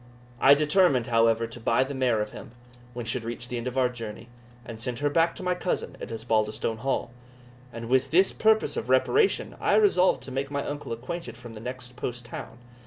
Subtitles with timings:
[0.39, 2.53] I determined, however, to buy the mare of him,
[2.95, 4.29] when he should reach the end of our journey,
[4.65, 7.11] and send her back to my cousin at Osbaldistone Hall;
[7.71, 11.59] and with this purpose of reparation I resolved to make my uncle acquainted from the
[11.59, 12.57] next post town.